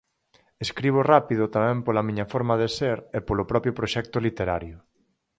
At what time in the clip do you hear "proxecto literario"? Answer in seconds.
3.79-4.77